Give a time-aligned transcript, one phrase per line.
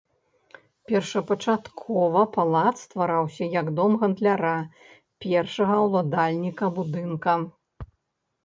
[0.91, 4.57] Першапачаткова палац ствараўся як дом гандляра,
[5.27, 7.33] першага ўладальніка будынка.